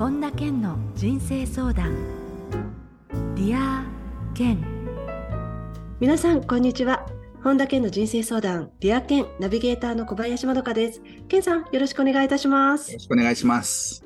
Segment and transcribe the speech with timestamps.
[0.00, 1.94] 本田健の人生相談。
[3.34, 4.58] Dear Ken。
[6.00, 7.06] 皆さんこんにちは。
[7.44, 8.70] 本田健の人生相談。
[8.80, 11.02] Dear Ken ナビゲーターの小林まどかです。
[11.28, 12.92] 健さんよろしくお願いいたします。
[12.92, 14.02] よろしくお願いします。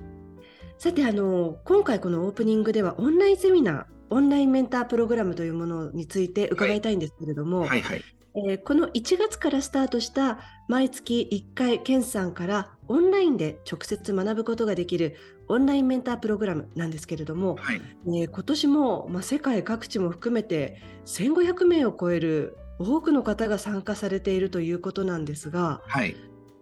[0.79, 8.03] さてあの今回このオープニングではオンラインセミナーオンラインメンタープログラムというものについて伺いたいんですけれども、はいはい。
[8.49, 15.17] えーこの1月からスタートした毎月1回、ケンさんからオンラインで直接学ぶことができる
[15.49, 17.83] オンラインメンタープログラムなんですけれども、はい。
[18.07, 26.17] えー今年も、まあ、世界各地も含めて1500名を超える多くの方が参加されているということなんですが、はい。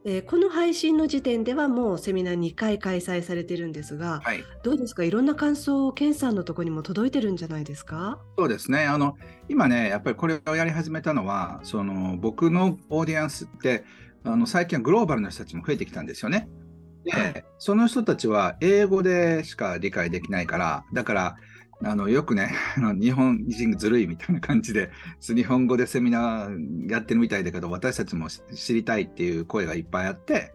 [0.04, 4.42] えーこの配信の時点ではもうセミナー2回開催されてるんですが、はい。
[4.64, 5.04] どうですか？
[5.04, 8.18] いろんな感想をケンさんのところにも届いてるんじゃないですか？
[8.36, 8.84] そうですね。
[8.84, 9.16] あの
[9.48, 13.84] 今ねやっぱりこれをやり始めたのはその僕のオーディエンスって
[14.24, 16.38] あの最近はグローバルな人たちも増えてきたんですよね。
[16.38, 16.62] はい
[17.04, 21.36] でその人たちは英語でしか理解できないからだから
[21.84, 22.52] あのよくね
[23.00, 30.52] 日本人ずるいみたいな感じで日本語でセミナーやってるみたいだけど私たちも知りたいっていう声がいっぱいあって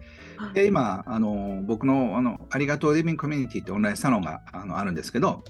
[0.53, 5.43] で今あの僕のあのありがとうリビングコミュニティってオンラインサロンがあのあるんですけど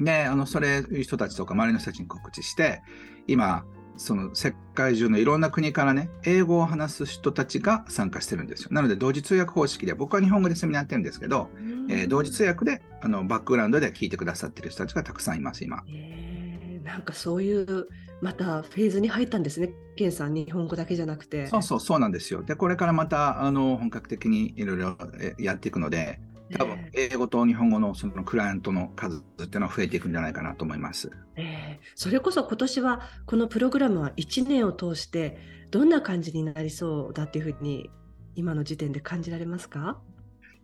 [0.00, 2.82] であのそれ人たちとか周りの人たちに告知して
[3.26, 3.64] 今
[3.96, 8.68] その世界中のいろんな国からね英語を話す人たちが参加してるんですよ。
[8.72, 11.48] なので同時通訳方式で僕は日本語でセミナーやってるんですけど、
[11.88, 15.82] えー同時通訳であのバックグラウンドで聞いてくださってる人たちがたくさんいます今。
[15.88, 16.84] えー。
[16.84, 17.88] なんかそういう
[18.20, 21.46] またフェーズに入ったんですね、ケンさん、日本語だけじゃなくて。
[21.48, 22.42] そうそうそうなんですよ。
[22.42, 26.20] でこれからまたあの本格的にいろいろえやっていくので
[26.52, 31.08] 多分え英語と日本語のそのクライアントの数っていうのは増えていくんじゃないかなと思います。
[31.08, 31.80] ーえ。
[31.82, 35.38] ーそれこそ今年はこのプログラムは1年を通して
[35.70, 37.90] どんな感じになりそうだっていうふうに
[38.34, 39.98] 今の時点で感じられますか？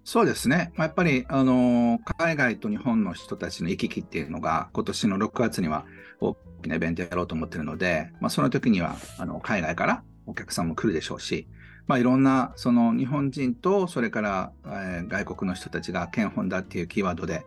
[0.04, 5.84] そうですね、まあやっぱりあの海外と日本の人たちの行き来っていうのが、今年の6月には
[6.20, 11.48] 大きなイベントやろうと思ってるので、まあ、その時にはあの海外からお客さんも来るでしょうし、
[11.86, 17.44] まあ、いろんなその日本人と、それから、えー外国の人たちが、ケンホンダっていうキーワードで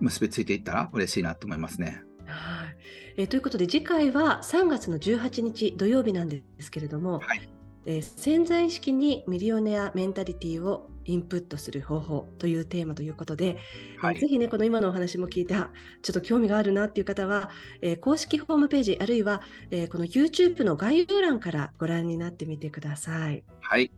[0.00, 2.02] 結びついていったら嬉しいなと思いますね。
[2.26, 2.76] はい
[3.18, 7.48] えーということで次回は3月の18日土曜日なんですけれども、はい
[7.86, 13.56] えー潜在意識にミリオネアメンタリティをインプットする方法というテーマということで、
[13.98, 15.70] はいえーぜひねこの今のお話も聞いてあ
[16.02, 17.50] ちょっと興味があるなっていう方は、
[17.80, 23.44] えー公式ホームページあるいは、えーこの YouTube の概要欄からご覧になってみてください。
[23.60, 23.90] はい、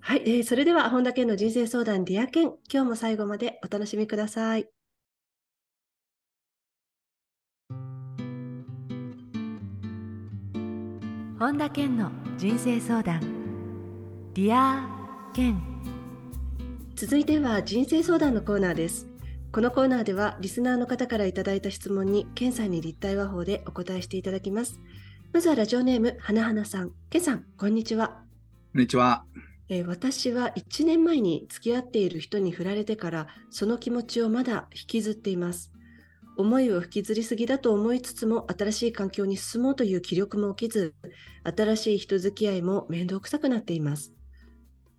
[0.00, 4.68] はい、えーそれでは本田健の人生相談 Dear Ken 今日も最後までお楽しみください。
[11.38, 13.20] 本田健の人生相談
[14.32, 14.88] ディア
[15.34, 15.75] 健
[16.96, 19.06] 続いては人生相談のコーナーです。
[19.52, 24.80] このコーナーではリスナーの方からいただいた質問にケンさんに立体話法でお答えしていただきます。
[25.30, 26.92] まずはラジオネーム花花さん。
[27.10, 28.22] ケンさん、こんにちは。
[28.72, 29.26] こんにちは。
[29.68, 35.70] えー私は1年前に付き合っている人に振られてからその気持ちをまだ引きずっています。
[36.38, 40.94] 思いを引きずりすぎだと思いつつも新しい環境に進もうという気力も起きず
[41.44, 44.15] 新しい人付き合いも面倒くさくなっています。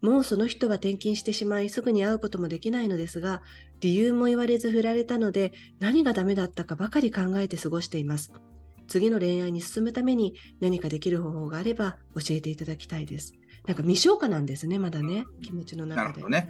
[0.01, 3.41] もうその人は転勤してしまいすぐに会うこともできないのですが
[3.79, 8.31] 理由も言われず振られたので何がダメだったかばかり考えて過ごしています。
[8.87, 13.33] 次の恋愛に進むために何かできる方法があれば教えていただきたいです。
[13.65, 16.07] なんか未消化なんですね、まだね、気持ちの中で。
[16.07, 16.49] なるほどね。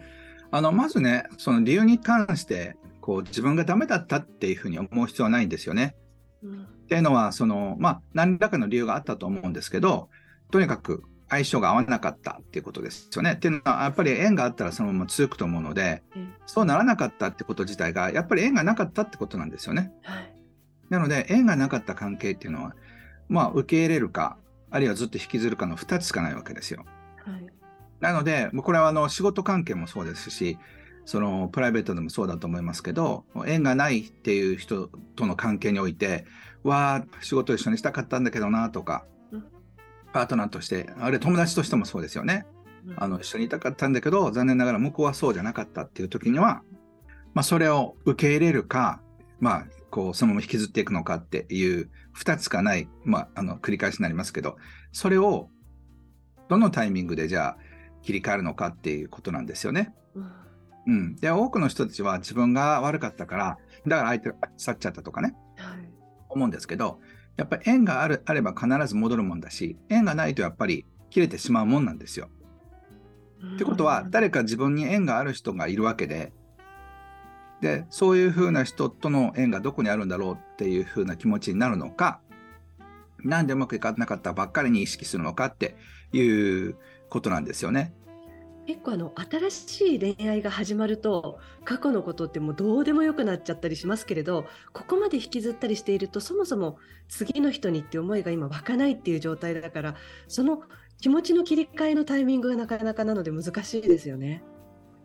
[0.51, 5.95] あのまずね、その理由に関してこう自分がダメだったっていうふうに思う必要はないんですよね。
[6.43, 10.09] うんっていうのは、その、まあ、何らかの理由があったと思うんですけど、
[10.51, 13.33] とにかく相性が合わなかったっていうことですよね。
[13.33, 19.91] っていうのは、やっぱり縁があったらそのまま続くと思うので、うんそうならなかったってこと自体が、やっぱり縁がなかったってことなんですよね。
[20.03, 20.33] はい
[20.89, 22.73] なので、縁がなかった関係っていうのは、
[23.27, 24.37] まあ、受け入れるか、
[24.71, 26.85] あるいはずっと引きずるかの2つしかないわけですよ。
[27.25, 27.57] はい
[27.99, 30.59] なので、もうこれはあの仕事関係もそうですし、
[31.05, 36.25] そのプライベートでもそうだと思いますけど、縁がないっていう人との関係において、
[36.63, 39.16] わあ、仕事一緒にしたかったんだけどなとかうん、
[40.17, 42.47] パートナーとして、あるいは友達としてもそうですよね。
[42.87, 42.95] うん。
[42.97, 46.63] あの一緒にいたかったんだけど、残念ながら向こうはそうじゃなかったっていう時には、
[47.35, 48.99] まあ、それを受け入れるか、
[49.39, 54.57] まあ、こうそのまま引きずっていくのかっていう2つしかない、まあ、あの繰り返しになりますけど、
[54.91, 55.49] それを
[56.49, 57.57] どのタイミングでじゃあ
[58.01, 59.93] 切り替えるのかっていうことなんですよね。
[60.15, 60.31] うん。
[60.87, 65.35] うん、で多くの人たちは自分が悪かったからだから相手が去っちゃったとかね。
[65.57, 65.89] はい。
[66.29, 66.99] 思うんですけど
[67.37, 72.29] やっぱり縁があるあれば必ず戻るもんだし縁がないとやっぱり切れてしまうもんなんですよ。
[73.55, 76.33] ってことは誰か自分に縁がある人がいるわけで
[77.61, 82.21] で、そういうふうな人との縁がどこにあるんだろうっていうふうな気持ちになるのか、
[83.23, 85.75] なんでうまくいかなかったばっかりに意識するのかって
[86.13, 86.77] いう
[87.09, 87.93] ことなんですよね。
[88.67, 96.77] 結構あの新しい恋愛が始まると過去のことってもうどうでもよくなっちゃったりしますけれどここまで引きずったりしているとそもそも
[97.07, 99.95] 次の人にって思いが今湧かないっていう状態だから
[100.27, 100.63] その
[100.99, 104.43] 気持ちの切り替えのタイミングがなかなかなので難しいですよね。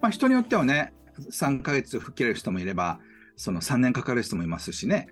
[0.00, 0.92] まあ、人によってはね
[1.30, 2.98] 3ヶ月吹っ切れる人もいれば
[3.36, 5.06] その3年かかる人もいますしね、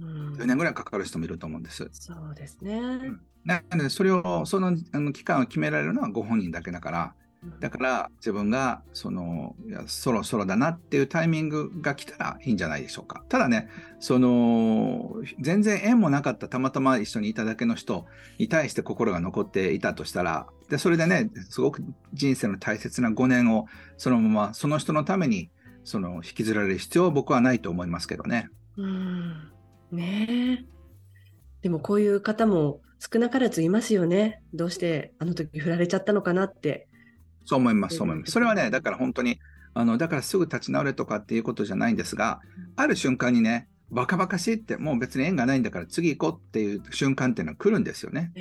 [0.00, 1.88] うん、10年ぐらいかかる人もいると思うんです。
[1.90, 7.14] そうですね、うん、なのでそれをそのあの期間を決められるのはご本人だけだから。
[7.60, 13.24] だから自分がそのいやそろそろだなっていうタイミングが来たらいいんじゃないでしょうか。
[13.28, 13.68] ただね、
[14.00, 18.06] その全然縁もなかったたまたま一緒にいただけの人
[18.38, 21.82] に対して心が残っていたとしたら、でそれでね、すごく
[22.12, 23.66] 人生の大切な5年を
[23.96, 25.50] そのままその人のために
[25.84, 28.48] その引きずられる必要は僕はないと思いますけどね。
[28.76, 29.52] うん
[29.92, 30.66] ね
[31.62, 34.42] でもこういう方も少なからずいますよね。
[34.54, 36.88] どうしてあの時振られちゃったのかなって
[37.46, 38.32] そう思います、そう思います。
[38.32, 39.38] それはね、だから本当に、
[39.72, 42.40] あのだからすぐ立ち直れとかっていうことじゃないんですが、
[42.76, 48.32] ある瞬間にね、バカバカしいって、もう別に縁がないんだから次行こうっていう瞬間っていうのは来るんですよね。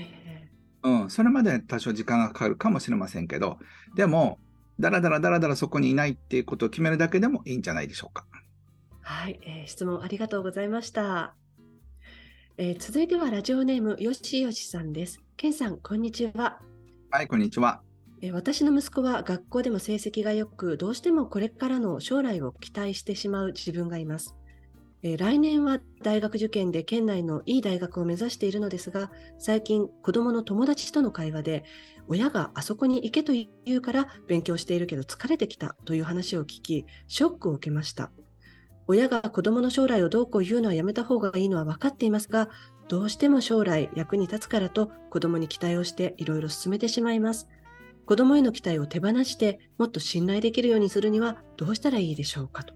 [0.84, 3.60] うん、それまで多少時間がかかるかもしれませんけど、
[3.96, 4.40] でも、
[4.80, 8.26] だらだらだらだらそこにいないっていうことを決めるだけでもいいんじゃないでしょうか。
[9.02, 11.36] はい、えー、質問ありがとうございました。
[12.58, 15.22] えー、続いてはラジオネームよしよしさんです。
[15.38, 16.60] けんさん、こんにちは。
[17.12, 17.85] はい、こんにちは。
[18.34, 24.36] 私の息子は学校でも成績が良く、どうしてもこれからの将来を期待してしまう自分がいます。
[25.18, 31.64] 来年は大学受験で県内のいい大学を目指しているのですが、最近子供の友達との会話で、
[32.08, 38.12] 親があそこに行けと言うから勉強しているけど疲れてきたという話を聞き、ショックを受けました。
[38.88, 42.50] 親が子供の将来をどうこう言うのはやめた方がいいのは分かっていますが、
[42.88, 47.48] どうしても将来役に立つからと子供に期待をしていろいろ進めてしまいます。
[48.06, 52.74] 子供への期待を手放してもっと信頼できるようにするにはどうしたらいいでしょうかと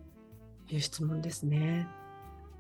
[0.70, 1.88] いう質問ですね。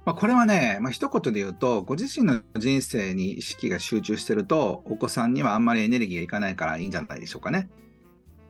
[0.06, 7.69] まあ、これはね、まあ、一言で言うと、ご自身の人生に意識が集中してると、お子さんにはあんまりエネルギーがいかないからいいんじゃないでしょうかね。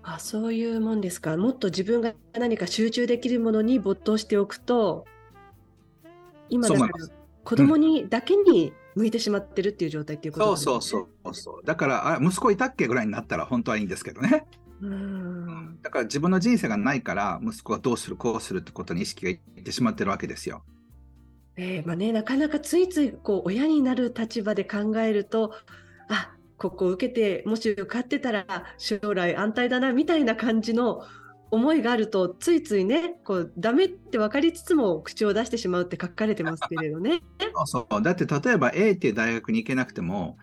[0.03, 1.35] あそういうもんですか。
[1.37, 5.05] もっと自分が何か集中できるものに没頭しておくと、
[6.49, 6.93] 今だから
[7.43, 10.65] 子供にだけに向いてしまってるっていう状態っていうことですね。
[10.65, 11.65] そうそうそうそう。
[11.65, 14.45] だから、あ息子いたっけぐらいになったら本当はいいんですけどね。
[14.81, 20.63] うんだから自分の人生がないから息子がどうするこうするってことに意識がいってしまってるわけですよ。
[21.57, 25.53] えー、まあね、なかなかついついこう親になる立場で考えると
[26.07, 28.45] あここを受けてもし受かってたら
[28.77, 31.03] 将来安泰だなみたいな感じの
[31.51, 37.21] 思いがあるとついついねこうダメって分かりつつも口を出してしまうって書かれてますけれどね。
[37.65, 40.37] そうそうだって例えば A っていう大学に行けなくても、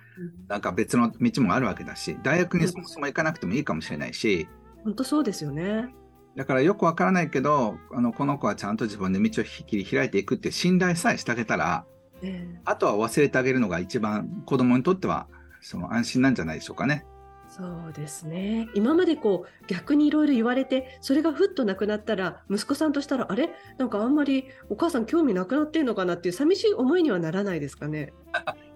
[0.49, 4.49] なんか別の道もあるわけだし大学にそもそも行かなくてもいいかもしれないし。
[4.85, 5.95] 本当そうですよね。
[6.37, 11.87] だからよくわからないけどあのこの子はちゃんと自分で道を切り開いていくって信頼さえしてあげたら、
[12.23, 15.29] えー、あとは忘れてあげるのが一番子供にとっては
[15.63, 17.07] その安心なんじゃないでしょうかね。
[17.57, 23.49] そうですね今までこう逆にいろいろ言われてそれがふっとなくなったら息子さんとしたらあれ？
[23.79, 28.13] なんかあんまりお母さん興味なくなってんのかなっていう寂しい思いにはならないですかね。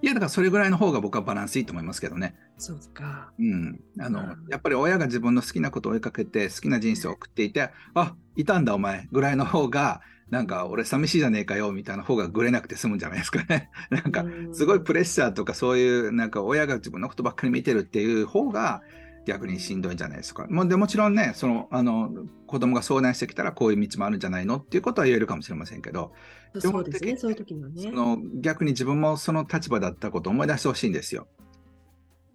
[0.00, 2.34] いやだからそれぐらいの方が僕はバランスいいと思いますけどね。
[2.56, 3.32] そうか。
[3.38, 3.80] うん。
[3.98, 10.00] あの、うん、やっぱり親が自分の好きなことを追いかけて好きな人生を送っていて、あいたんだお前ぐらいの方が
[10.30, 13.70] なんか俺寂しいじゃねえかよみたいな方がぐれなくて済むんじゃないですかね。
[13.90, 18.82] なんかすごいプレッシャーとかそういうなんか親が自分のことばっかり見てるっていう方が
[19.26, 20.46] 逆にしんどいんじゃないですか。
[20.48, 22.10] もでもちろんね、そのあの
[22.46, 26.12] 子供が相談してきたらこういう道もあるんじゃないのっていうことは言えるかもしれませんけど、
[26.58, 27.82] そうですね、そういう時にはね。
[27.82, 31.26] その逆に自分もその立場だったことを思い出してほしいんですよ。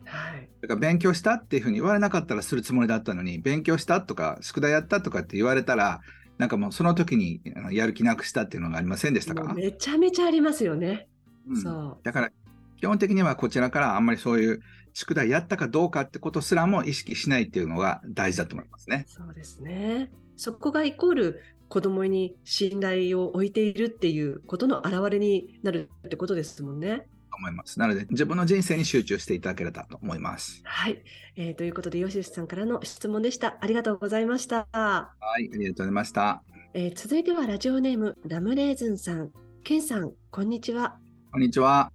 [0.05, 6.01] はい、だから勉強したっていうふうに言われなかったらするつもりだったのに、勉強したとか、宿題やったとかって言われたら、
[6.37, 9.53] なんかもうその時にやる気なくしたっていうのがありませんでしたか？
[9.53, 11.07] めちゃめちゃありますよね。
[11.47, 12.31] うん、そうだから
[12.77, 14.61] 基本的にはこちらからあんまりそういう
[14.93, 19.05] 宿題やったかどうかってことすらも意識しないっていうのが大事だと思いますね。
[19.07, 20.11] そうですね。
[20.37, 27.07] そこがイコール子供に信頼を置いているっていうことの表れになるってことですもんね。
[27.37, 27.79] 思います。
[27.79, 30.61] なので、自分の人生に集中していただければと思います。
[30.63, 31.01] はい。
[31.35, 33.57] えー、ということで、吉しさんからの質問でした。
[33.61, 34.67] ありがとうございました。
[34.71, 36.43] はい、ありがとうございました。
[36.73, 39.31] えー、続いてはラジオネーム、ラムレーズンさん。
[39.63, 40.97] ケンさん、こんにちは。
[41.31, 41.91] こんにちは。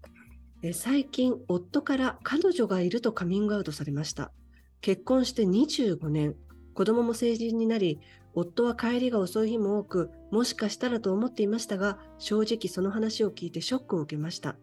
[0.62, 4.32] えー、最近、夫から彼女がいるとカミングアウトされました。
[4.80, 6.35] 結婚して25年、
[6.75, 8.00] 子供も成人になり、
[8.32, 14.56] 夫は帰りが遅い日も多く、もしかしたらと思っていましたが、正直その話を聞いてショックを受けました。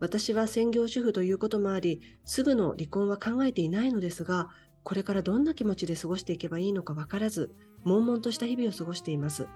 [0.00, 4.48] 私は専業主婦ということもあり、すぐの離婚は考えていないのですが、
[4.82, 7.54] これからどんな気持ちで過ごしていけばいいのかわからず、
[7.84, 9.46] 悶々とした日々を過ごしています。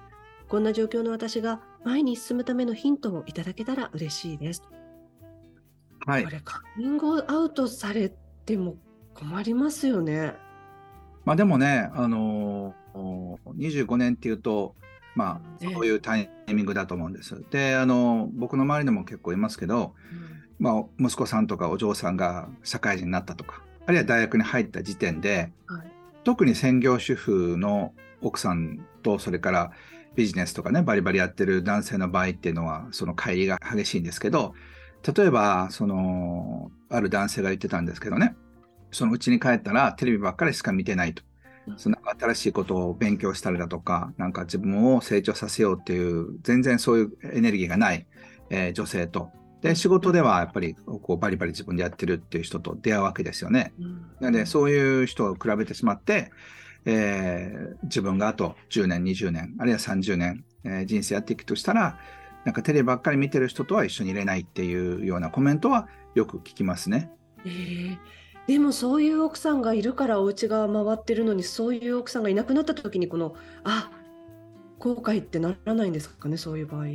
[0.48, 4.62] こんな状況の私が前に進むためのヒントをいただけたら嬉しいです。
[6.06, 6.30] はいこ。
[6.30, 8.12] れ、カミングアウトされ
[8.44, 8.76] ても
[9.14, 10.34] 困りますよね。
[11.24, 14.76] まあでもね、あのー25年っていうと、
[15.14, 17.42] まあ、ええそういうタイミングだと思うんです。
[17.50, 19.94] で、あの僕の周りでも結構いますけど、
[20.58, 25.94] まあ、息子さんとかお嬢さんが社会人になったとか、あるいは大学に入った時点で、はい
[26.24, 27.92] 特に専業主婦の
[28.22, 29.70] 奥さんと、それから
[30.14, 34.54] ビジネスとかね、バリバリやってる男性の場合っていうのは、その乖離が激しいんですけど、
[35.16, 38.34] 例えば、その、ある男性が言ってたんですけどね、
[38.90, 41.33] そのうちに帰ったらテレビばっかりしか見てないとうん。
[41.76, 48.06] その新しいことを勉強したりだとか、なんか自分を成長させようっていう、全然そういうエネルギーがない、
[48.50, 49.30] えー女性と。
[49.62, 53.72] で、仕事ではやっぱりこうバリバリ自分でやってるっていう人と出会うわけですよね。
[53.78, 56.30] うんなので、そういう人を比べてしまって、
[56.84, 61.98] えー自分があと10年、20年、あるいは30年、えー人生やっていくとしたら、
[62.44, 67.10] なんかテレビばっかり見てる人とは一緒にいれないっていうようなコメントはよく聞きますね。
[67.46, 73.34] ええでもそういう奥さんがいるからお家が回ってるのにそういう奥さんがいなくなった時にこの
[73.64, 73.90] あ
[74.78, 76.86] 後悔ってならないんですかねそういう場合。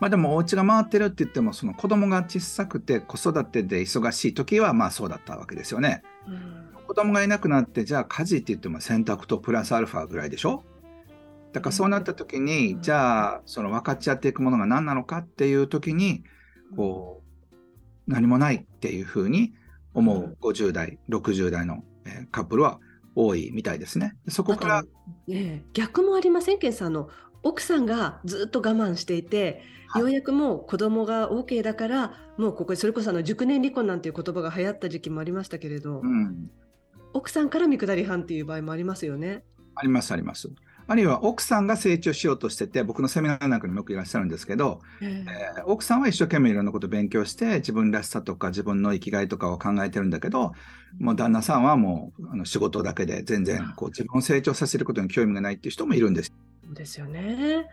[0.00, 6.02] まあでもお家が回ってるって言っても、その子供が小さくて子育てで忙しい時はまあそうだったわけですよね。
[6.28, 6.68] うん。
[6.86, 10.62] 子供がいなくなって、じゃあ家事って言っても洗濯とプラスアルファぐらいでしょ？
[11.52, 12.82] だからそうなった時に、うん。
[12.82, 16.22] じゃあその分かち合っていくものが何なのかっていう時に、
[16.76, 17.56] こう、
[18.06, 19.52] 何もないっていうふうに
[19.94, 22.80] 思う50代、60代のえーカップルは
[23.14, 24.14] 多いみたいですね。
[24.28, 24.86] そこからね
[25.28, 27.08] え逆もありませんケンさんあの
[27.42, 36.50] 奥さんがずっと我慢していて、はいようやくもう子供が OK だからもうここそれこそあの熟年離婚なんていう言葉が流行った時期もありましたけれど、うん、
[37.14, 39.44] 奥さんから見下り犯っていう場合もありますよね。
[39.76, 40.50] ありますあります。
[40.88, 50.52] あるいは奥さんが成長しようとしてて、僕のセミナーなんかにもよくいらっしゃるんですけど、ええー奥さんは一生懸命いろんなことを勉強して、自分らしさとか自分の生きがいとかを考えてるんだけど、
[50.98, 56.32] もう旦那さんはもうあの仕事だけで全然こう自分を成長させることに興味がないっていう人もいるんです。
[56.64, 57.66] そうですよね。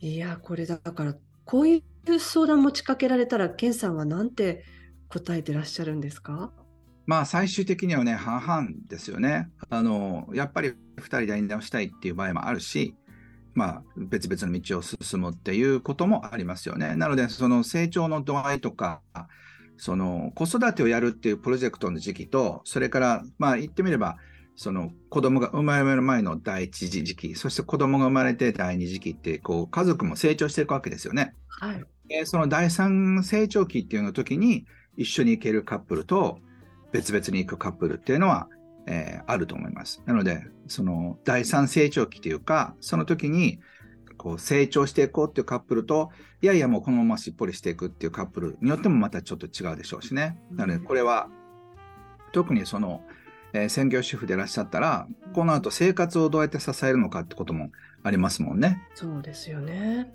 [0.00, 4.64] いや、これだから、こういう相談持ちかけられたら、ケンさんはなんて
[5.08, 6.52] 答えてらっしゃるんですか？
[7.06, 9.48] まあ最終的にはね、半々ですよね。
[9.70, 12.94] あの、やっぱり2人で縁談をしたいっていう場合もあるし、
[13.54, 16.96] まあ別々の道を進むっていうこともありますよね。
[16.96, 19.00] なので、その成長の度合いとか、
[19.78, 24.16] その子育てをやるっていうプロジェクトの時期と、それから、まあ言ってみれば、
[24.56, 31.34] その子供が生まれる前の第一時期、そして子供が生まれて第二時期って、こう家族も成長していくわけですよね。
[31.48, 31.84] はい。
[32.08, 34.64] でその第三成長期っていうの時に
[34.96, 36.38] 一緒に行けるカップルと
[36.96, 38.48] 別々に行くカップルっていうのは、
[38.86, 40.02] えーあると思います。
[40.06, 43.58] なので、その第三成長期というか、その時に
[44.16, 46.10] こう成長していこうっていうカップルと、
[46.40, 50.38] いやいやもうこのまましっぽりしていくっていうカップルによってもまたちょっと違うでしょうしね。
[50.52, 51.28] なので、これは
[52.32, 53.02] 特にその、
[53.52, 57.70] えー専業主婦でいらっしゃったら、この後生活をどうやって支えるのかってことも
[58.04, 58.82] ありますもんね。
[58.94, 60.10] そうですよね。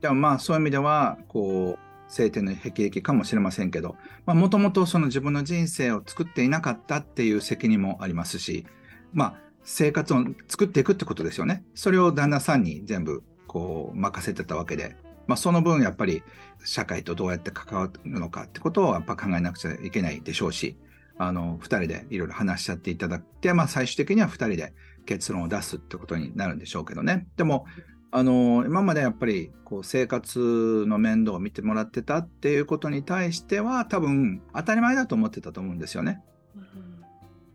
[0.00, 8.66] でもまあそういう意味では、こう、晴天の霹靂かもしれませんけど、もともとその自分の人生を作っていなかったっていう責任もありますし、
[9.12, 11.64] まあ生活を作っていくってことですよね。
[11.74, 16.22] それを旦那さんに全部こう任せてたわけで、まあその分やっぱり
[16.64, 20.76] 社会とどうやって関わるのかってことをやっぱ考えなくちゃいけないでしょうし、
[21.18, 24.74] あの、二人でいろいろ話し合っていただいて、まあ最終的には二人で
[25.06, 27.26] 結論を出すってことになるんでしょうけどね。
[27.36, 27.66] でも、
[28.14, 36.20] あの今までやっぱりこう生活の面倒を見てもらってたっていうことに対しては多分当たり前だと思ってたと思うんですよね。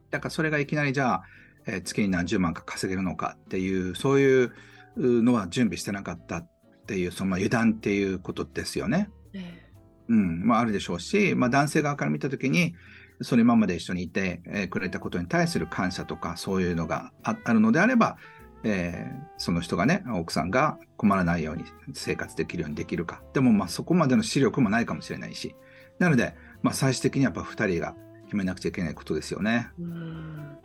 [0.10, 1.24] だからそれがいきなりじゃあ、
[1.68, 4.52] えー月に何十万か稼げるのかっていうそういう
[4.98, 6.50] のは準備してなかったっ
[6.88, 9.12] ていうそのまあ油断っていうことですよね。
[9.34, 9.64] え
[10.10, 12.74] うんまあ、あるでしょうし、まあ、男性側から見たときに
[13.22, 18.18] その今まで一緒にいて、えーくれたことに対する感謝とかそういうのがああるのであれば、
[18.64, 23.22] えーその人がね奥さんが困らないように生活できるようにできるか。
[23.34, 25.56] でもまあそこまでの視力もないかもしれないし。
[26.00, 27.96] なので、まあ、最終的にやっぱ2人が
[28.26, 29.70] 決めなくちゃいけないことですよね。
[29.80, 30.58] うん。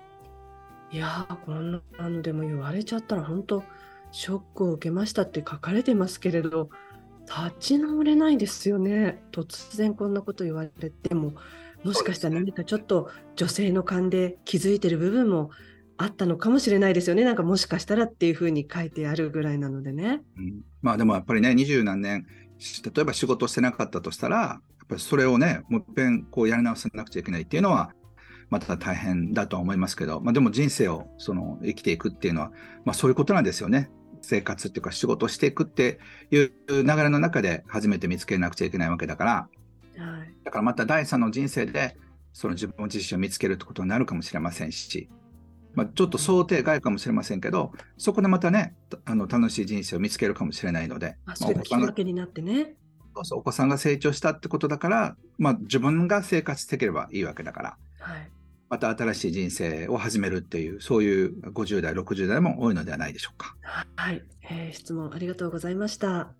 [0.90, 3.64] いやーこんなのでも言われちゃったら本当
[4.10, 6.68] ショックを受けましたって書かれてますけれど
[7.26, 9.22] 立ち直れないですよね。
[9.32, 11.34] 突然こんなこと言われても。
[11.84, 15.50] もしかしたら何かちょっと女性の勘で気づいてる部分も
[16.02, 17.24] あったのかもしれないですよね。
[17.24, 20.22] なんかもしかしたらっていうふうに書いてあるぐらいなのでね。
[20.36, 22.26] うん、まあでもやっぱりね、二十何年、
[22.94, 27.94] 例えば仕事してなかったとしたら、やっぱりそれをね、もう一遍こうやり直さなくちゃいけないっていうのは、
[28.50, 32.52] また大変だとは思いますけど、まあ、でも人生をその生きていくっていうのは、
[32.84, 33.90] まあ、そういうことなんですよね。
[34.20, 35.98] 生活っていうか仕事をしていくって
[36.30, 39.32] いう流れの中で初めて見つけなくちゃいけないわけだから、
[39.96, 41.96] はい、だからまた第三の人生で
[42.32, 45.08] その自分自身を見つけるってことになるかもしれませんし、
[45.74, 48.74] まあ、ちょっと想定外かもしれませんけど、そこでまたね、
[49.04, 52.74] あの楽しい人生を見つけるかもしれないので、あそれがきっかけになってね。
[53.14, 58.30] そうそうお子さんが成長したってことだから、まあ、自分が生活していければいいわけだから、はい、
[58.70, 63.54] また新しい人生を始めるっていう、そういう50代、60代も多いのではないでしょうか。
[63.96, 66.32] はい、えー、質問ありがとうございました。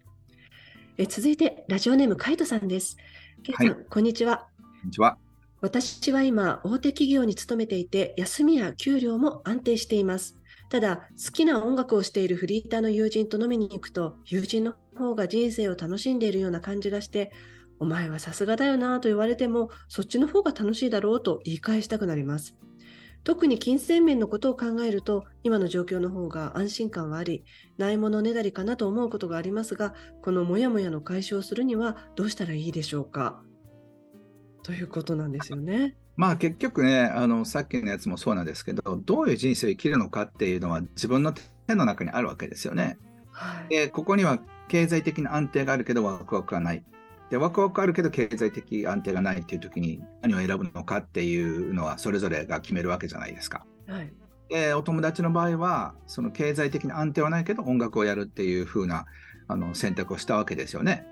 [0.98, 2.96] え続いて、ラジオネーム、カイトさんです。
[3.42, 4.48] ケイさん、はい、こんにちは。
[4.58, 5.18] こんにちは。
[5.62, 10.37] 私は今、大手企業に勤めていて、休みや給料も安定しています。
[10.69, 17.31] ただ、好きな音楽をしているフリーターの友人と飲みに行くと、友人の方が人生を楽しんでいるような感じがして、
[17.78, 22.57] お前はさすがだよなと言われても、そっちの方が楽しいだろうと言い返したくなります。
[23.23, 27.45] 特に金銭面のことを考えると、今の状況の方が安心感はあり、
[27.78, 33.45] ないものねだりかなと思うことがありますが、このモヤモヤの解消するにはどうしたらいいでしょうか？
[34.62, 35.97] ということなんですよね。
[36.16, 42.99] まあ結局ね、あのさっきのやつもそうなんですけど、どういう人生を生きるのかっていうのは自分の手の中にあるわけですよね。
[43.31, 44.38] はい、でここには
[44.69, 46.85] 経済的な安定があるけどワクワクがない。
[47.31, 53.64] で、ワクワクあるけど経済的安定がないっていう時に何を選ぶのかっていうのはそれぞれが決めるわけじゃないですか。
[53.88, 54.12] はい、
[54.50, 59.07] で、お友達の場合は、その経済的な安定はないけど音楽をやるっていう風な
[59.49, 61.07] あな選択をしたわけですよね。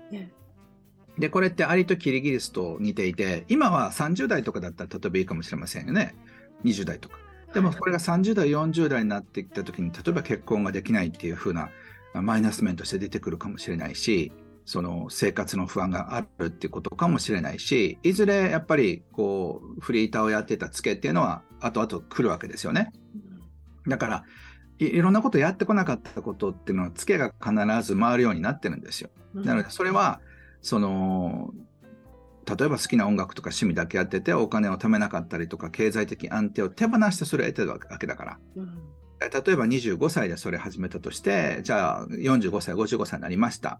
[1.17, 6.15] で、これってアリとキリギリスと似ていて、今は30代とかだったら例えばいいかもしれませんよね。
[6.63, 7.17] 20代とか。
[7.53, 11.69] でもこれが30代、40代になってきた時に、例えば結婚ができないっていう風な
[12.13, 14.31] マイナス面として出てくるかもしれないし、
[14.65, 22.91] その生活の不安があるっていうことかもしれないし、いずれやっぱりこうフリーターをやってたツケっていうのは後々来るわけですよね。
[23.87, 24.23] だから
[24.77, 27.53] いろんなことやってこなかったことっていうのはツケが必
[27.85, 29.09] ず回るようになってるんですよ。
[29.33, 30.21] なのでそれは
[30.61, 31.53] その
[32.45, 38.39] 例えば好きな音楽とか趣味だけやっててお金を貯めなかったりとか経済的安定を手放してそれを得てるわけだから。
[38.55, 43.79] うん例えば25歳でそれ始めたとして、じゃあ45歳、55歳になりました。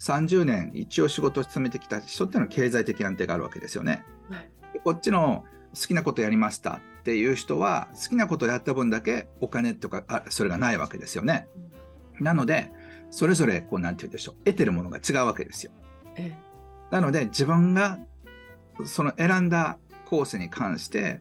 [0.00, 4.02] 30年一応仕事を進めてきた人っていうのは経済的安定があるわけですよね。
[4.30, 11.48] はい、こっちの好きなことやりましたっていう人は好きなことをやった分だけお金とかあそれがないわけですよね。
[12.18, 12.72] うん、なので
[13.10, 15.72] それぞれこうなんて言うんでしょう得てるものが違うわけですよ。
[16.20, 16.36] え
[16.92, 17.98] え、なので自分が
[18.84, 21.20] その選んだコースに関して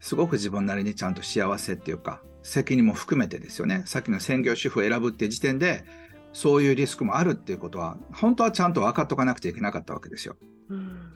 [0.00, 5.84] すごく自分なりにちゃんと幸せっていうか責任も含めてですよねさっきの専業主婦を選ぶっていう時点で
[6.32, 10.36] そういうリスクもあるっていうことは、本当はちゃんと分かっとかなくちゃいけなかったわけですよ。
[10.70, 11.12] うん、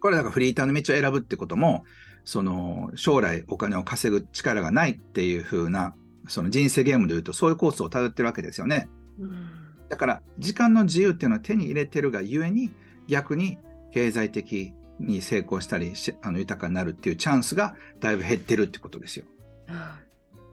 [0.00, 1.84] これだからフリーターの道を選ぶってことも、
[2.24, 5.94] その将来お金を稼ぐ力がないっていう風な、
[6.28, 8.88] その人生ゲームでいうとそういうコースをたどってるわけですよね。
[9.20, 9.48] うん、
[9.88, 12.70] だから時間の自由っていうのは手に入れてるがゆえに、
[13.08, 13.58] 逆に
[13.92, 19.24] 経済的に成功したりあの豊かになるっていうチャンスがだいぶ減ってるってことですよ。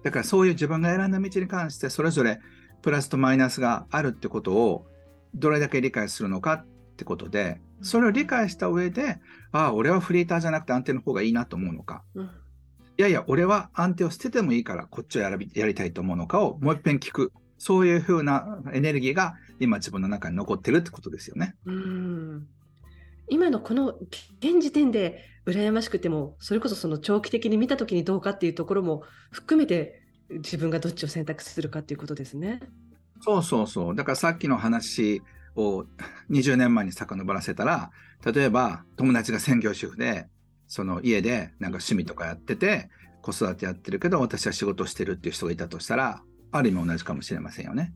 [0.03, 2.39] だからそういう自分が選んだ道に関してそれぞれ
[2.81, 4.85] プラスとマイナスがあるってことを
[5.33, 6.65] どれだけ理解するのかっ
[6.97, 9.19] てことで、それを理解した上で、
[9.51, 12.29] ああ、俺はフリーターじゃなくて安定の方がいいなと思うのか、うん、い
[12.97, 17.31] やいや、俺は安定を捨ててもいいからこっちをやりやりたいと思うのかをもう一遍聞く。
[17.57, 21.55] そういうふうなエネルギーが今自分の中に残ってるってことですよね。
[21.65, 22.47] うん
[23.29, 23.95] 今のこの
[24.39, 32.61] 現時点で羨ましくても、それこそその長期的に見たときにどうかっていうところも含めて自分がどっちを選択するかっていうことですね。
[33.21, 33.95] そうそうそう。
[33.95, 35.21] だからさっきの話
[35.55, 35.85] を
[36.29, 37.91] 20年前に遡らせたら、
[38.25, 40.27] 例えば友達が専業主婦で、
[40.67, 42.89] その家でなんか趣味とかやってて、
[43.21, 46.21] 子育てやってるけど私は仕事してるっていう人がいたとしたら、
[46.53, 47.93] ある意味同じかもしれませんよね。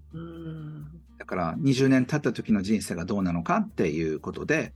[1.18, 4.74] だから20年経った時の人生がどうなのかっていうことで、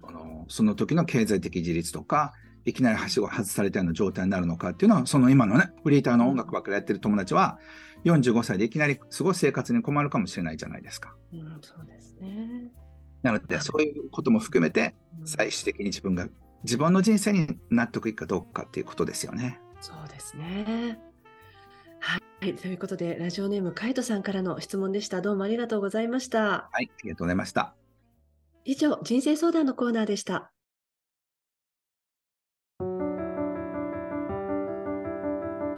[0.00, 2.32] そのその時の経済的自立とか
[2.64, 7.58] いきなりはしご外されたような状態になるのかっていうのは、その今のね、フリーターの音楽ばっかりやってる友達は、
[8.04, 11.14] 45歳でいきなりすごい生活に困るかもしれないじゃないですか。
[11.32, 12.70] うん、そうですね。
[13.22, 16.28] なので、そういうことも含めて、最終的に自分が、
[16.62, 19.60] 自分の人生に納得いくかどうかっていうことですよね。
[19.80, 20.98] そうですね。
[22.04, 22.54] はい。
[22.54, 25.22] ということで、ラジオネーム、カイトさんからの質問でした。
[25.22, 26.68] どうもありがとうございました。
[26.70, 27.74] はい、ありがとうございました。
[28.66, 30.50] 以上、人生相談のコーナーでした。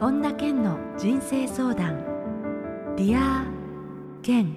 [0.00, 2.04] 本田健の人生相談
[2.96, 3.46] ディア
[4.22, 4.54] 健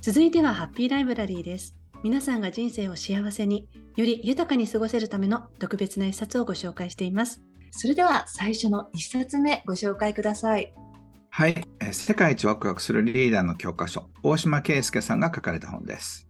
[0.00, 7.42] 続いてはハッピーライブラリーです皆さんが人生を幸せにより豊かに過ごせるための特別な一冊をご紹介しています
[7.78, 10.72] それでは最初の一冊目ご紹介ください。
[11.28, 16.26] はい、えー世界一ワクワクするリーダーの教科書、大島圭介さんが書かれた本です。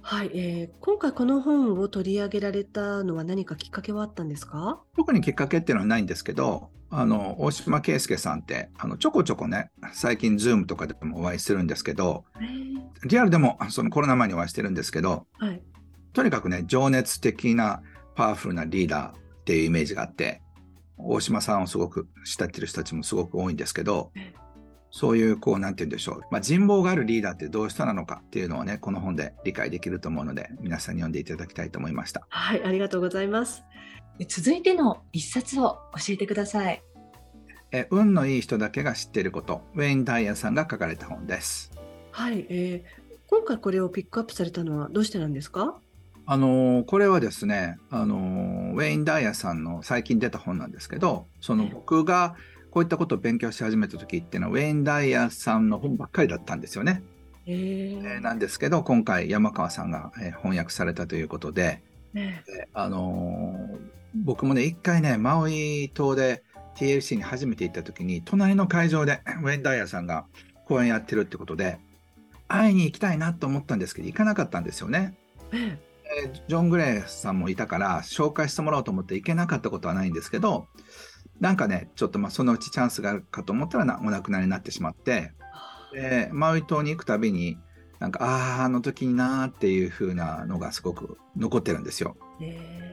[0.00, 4.80] はい、えー今回この本を取り上げられたのは何かきっかけはあったんですか？
[4.96, 12.24] 特にきっかけっていうのはないんですけど、あの大島圭介さんってあのちょこちょこね、最近、ズームとかでもお会いするんですけど、
[13.04, 15.60] リアルでもそのコロナ前にお会いしてるんですけど、はい、
[16.14, 17.82] とにかくね、情熱的な
[18.14, 20.40] パワフルなリーダーっていうイメージがあって、
[20.98, 24.34] 大島さんをすごく慕ってる人たちもすごく多いんですけどええ、
[24.90, 32.26] そういう、こう、なんて言うんでしょう、まあ、人望があるリーダーってどういう人なのかっていうのをね、この本で理解できると思うので、皆さんに読んでいただきたいと思いました。
[32.30, 33.62] はい、ありがとうございます。
[34.28, 36.82] 続いての一冊を教えてください。
[37.72, 41.70] え運のいい人だけが知っていること、ウェイン・ダイヤさんが書かれた本です。
[42.12, 45.80] はい、えー今回これをピックアップされたのはどうしてなんですか？
[46.26, 52.34] あのーこれはですね、あのーウェイン・ダイヤさんの最近出た本なんですけど、そのええ僕が
[52.70, 57.02] こういったことを勉強し始めた時っていうのは、ウェイン・ダイヤさんの本ばっかりだったんですよね。
[57.46, 63.78] えーえーなんですけど、今回山川さんが、えー翻訳されたということで、ねえあのー
[64.24, 66.42] 僕もね、一回ね、マウイ島で
[66.76, 70.26] TLC に初めて行った時に、隣の会場でウェイン・ダイヤさんが
[70.66, 71.78] 講演やってるってことで、
[72.48, 74.98] 会いに行きたいなと思ったんですけど、行かなかったんですよね。
[75.00, 75.14] ね
[75.52, 75.95] えー
[76.48, 80.66] ジョン・グレイさんもいたから、紹介してもらおうと思って行けなかったことはないんですけど、
[81.40, 85.32] なんかね、ちょっとまあそのうちチャンスがあるかと思ったらなお亡くなりになってしまって、
[85.92, 87.58] でマウイ島に行くたびに、
[87.98, 92.16] なんか、ああ、あの時になーっていう風なのがすごく残ってるんですよ。
[92.40, 92.86] え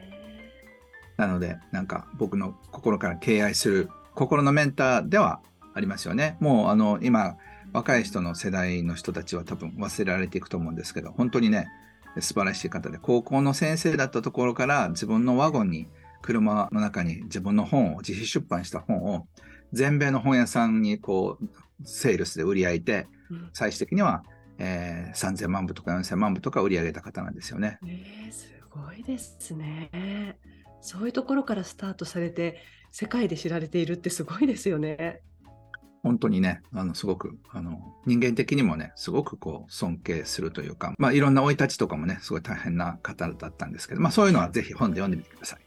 [1.16, 5.40] なので、なんか僕の心から敬愛する心のメンターでは
[5.74, 6.36] ありますよね。
[6.40, 7.36] もうあの今、
[7.72, 11.68] 若い人の世代の人たちは多分忘れられていくと思うんですけど、本当にね、
[12.20, 15.88] 素晴らしい方で、高校の先生だったところから自分のワゴンに、
[16.22, 19.26] 車の中に自分の本を、自費出版した本を、
[19.72, 21.48] 全米の本屋さんにこう、
[21.84, 23.50] セールスで売り上げて、うん。
[23.52, 24.24] 最終的には、
[24.58, 27.78] えー3000万部とか4000万部とか売り上げた方なんですよね。
[27.82, 30.38] ねえすごいですね。
[30.80, 32.58] そういうところからスタートされて
[32.90, 35.22] 世界で知られているってすごいですよね
[36.04, 45.60] 本当にね、あの、すごく、あの、人間的にもね、すごくこう、尊敬するというか、まあ、いろんな生い立ちとかもね、すごい大変な方だったんですけど、まあ、そういうのはぜひ本で読んでみてください。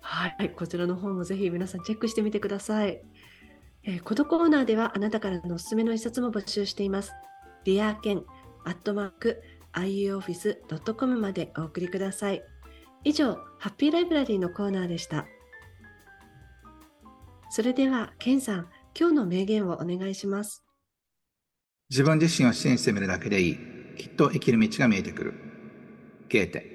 [0.00, 3.02] はい、こちらの方もぜひ皆さんチェックしてみてください。
[3.82, 7.12] えーこのコーナーではあなたからのおすすめの一冊も募集しています。
[7.64, 8.24] ディアーケン
[8.64, 12.42] アットマーク iuoffice.com までお送りください。
[13.04, 15.26] 以上、ハッピーライブラリーのコーナーでした。
[17.50, 20.64] それでは、ケンさん、今日の名言をお願いします。
[21.90, 23.58] 自分自身を支援してみるだけでいい。
[23.96, 25.34] きっと生きる道が見えてくる。
[26.28, 26.69] ゲーテ。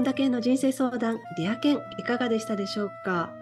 [0.00, 3.34] 本田健の人生相談、ディア健、いかがでしたでしょうか？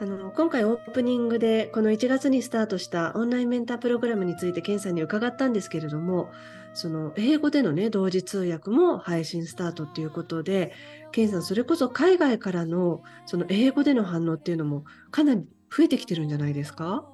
[0.00, 6.30] あの今回オープニングでこの1月にスタートしたオンラインメンタープログラムについて健さんに伺ったんですけれども
[6.72, 10.72] その英語でのね同時通訳も配信スタートっていうことで
[11.12, 17.04] 健さんそれこそ海外からのその英語での反応っていうのもかなり増えてきてるんじゃないですか？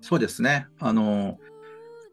[0.00, 0.66] そうですね。
[0.80, 1.38] あの、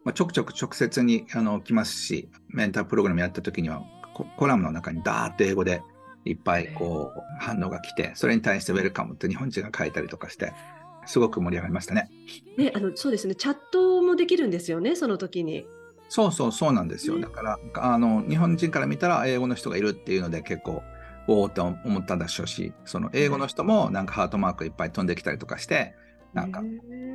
[0.04, 3.82] まあ、ちょくちょく直接にあの来ますし、メンタープログラムやった時には
[4.14, 5.82] ココラムの中にダーッと英語で
[6.28, 10.52] いっぱいこう反応が来て、それに対してウェルカムって日本人が書いたりとかして、
[11.06, 12.10] すごく盛り上がりましたね。
[12.56, 15.66] ねあのそうですねチャットもできるんですよねその時に。
[16.10, 17.16] そうそうそうなんですよ。
[17.16, 20.82] ねだから、あの、日本人から見たら英語の人がいるっていうので結構、
[21.26, 25.94] おおって思ったんでしょうし、その英語の人もなんかハートマークいっぱい飛んできたりとかして、
[26.32, 26.62] なんか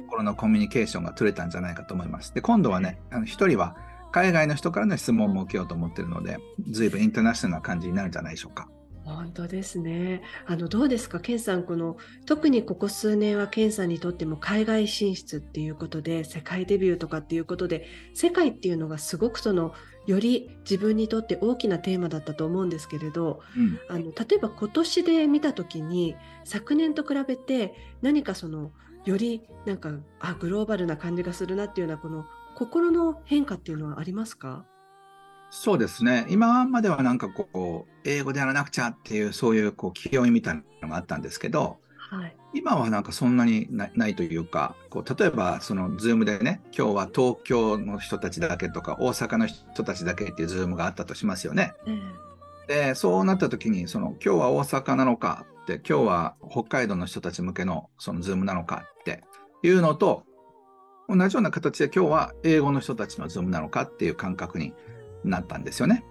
[0.08, 2.34] 心のコミュニケーションが取れたんじゃないかと思います。
[2.34, 3.76] で、今度はね、あの一人は
[4.12, 6.38] 海外の人からの質問も受けようと思ってるので、
[6.70, 8.70] 随分インターナショナルな感じになるんじゃないでしょうか。
[9.06, 10.22] 本当ですね。
[10.46, 19.74] あのどうですか、ケンさん、この特にここ数年はケンさんにとっても海外進出っていうことで、世界デビューとかっていうことで、世界っていうのがすごくその
[20.08, 23.80] より自分にとって大きなテーマだったと思うんですけれど、うん。
[23.90, 28.72] あの例えば今年で見たときに、昨年と比べて何かその
[29.06, 34.66] よりなんかあグローバルな感じがするなっていうようなこの心の変化っていうのはありますか？
[35.56, 36.26] そうですね。
[36.30, 51.76] 今まではなんかこう、英語でやらなくちゃっていう、そういうこう気負いみたいなのがあったんですけど、はい、今はなんかそんなにないというか、こう例えばそのズームでね、今日は東京の人たちだけとか大阪の人たちだけっていうズームがあったとしますよね。
[51.86, 52.14] うん、
[52.68, 59.24] で、そうなった時に、その今日は大阪なのかって、今日は北海道の人たち向けのそのズームなのかって
[59.62, 60.26] いうのと、
[61.08, 64.74] 同じような形で今日は英語の人たちのズームなのかっていう感覚に
[65.24, 66.06] なったんですよね。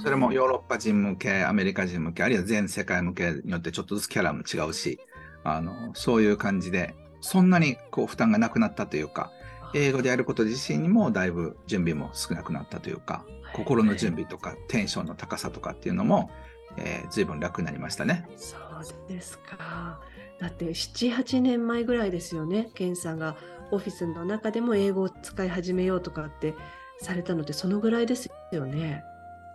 [0.00, 5.00] それもヨーロッパ人向け、アメリカ人向け、あるいは全世界向けによってちょっとずつキャラも違うし、
[5.44, 9.30] あのそういう感じで、そんなにこう負担がなくなったというか、
[9.74, 16.30] 英語でやること自身にもだいぶ準備も少なくなったというか、心の準備とかテンションの高さとかっていうのも、
[16.76, 18.28] えー、随分楽になりましたね。
[18.36, 20.00] そうですか。
[20.40, 23.36] だって7、8年前ぐらいですよね、ケンさんが
[23.70, 26.54] オフィスの中でも英語を使い始めようとかって
[27.00, 29.04] されたので、そのぐらいですよね。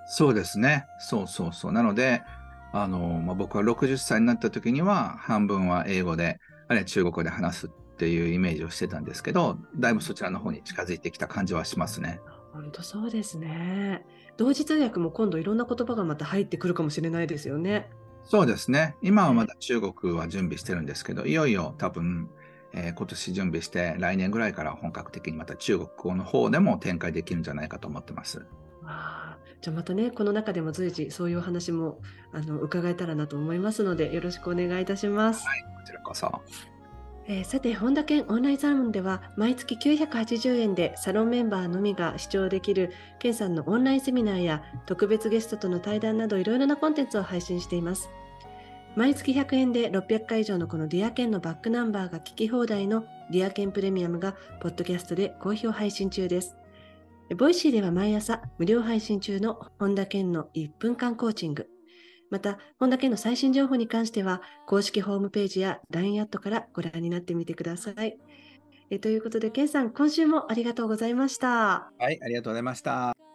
[0.07, 0.87] そうですね。
[0.99, 1.71] そうそうそう。
[1.71, 2.21] なので、
[2.73, 12.19] あの、まあ、僕は60歳になった時には、半分は英語で、あるいは中国語で話すっていうイメージをしてたんですけど、だいぶそちらの方に近づいてきた感じはしますね。
[12.53, 14.05] 本当そうですね。
[14.37, 17.89] 同時通訳も今度いろんな言葉がまた入ってくるかもしれないですよね。
[18.23, 18.95] そうですね。
[19.01, 22.29] 今はまだ中国は準備してるんですけど、いよいよ多分、
[22.73, 28.45] えー、今年準備して来年ぐらいから本格的にまた中国語の方でも展開できるんじゃないかと思ってます。
[28.85, 31.99] あじゃあまたねこの中でも随時そういうお話も
[32.31, 35.45] あの伺えたらなと思いますのでよろしくお願いいたします。
[35.45, 36.41] はい、こちらこそ。
[37.31, 48.09] えー、さて、本田健オンラインサロンでは、毎月980円でサロンメンバーのみが視聴できる、健さんのオンラインセミナーや特別ゲストとの対談など、いろいろなコンテンツを配信しています。
[48.95, 56.55] 毎月100円で600回以上のこのディアケンのバックナンバーが聞き放題のディアケンプレミアムが、ポッドキャストで好評配信中です。
[57.37, 61.67] ボイシーでは毎朝無料配信中の本田健の1分間コーチング。
[62.31, 68.17] また、本田健の最新情報に関しては、公式ホームページや LINE アットからご覧になってみてください。
[68.89, 71.91] えということで、健さん、今週もありがとうございました。
[71.99, 73.28] はい、ありがとうございました。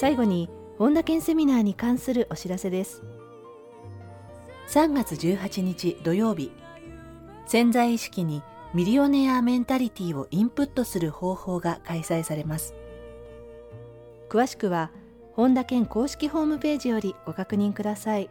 [0.00, 3.02] 最後に本田健セミナーに関するお知らせです
[4.68, 6.52] 3月18日土曜日
[7.48, 8.40] 潜在意識に
[8.74, 12.76] ミリオネアメンタリティをインプットする方法が開催されます
[14.28, 14.92] 詳しくは
[15.32, 18.24] 本田健公式ホームページよりご確認ください。
[18.24, 18.30] い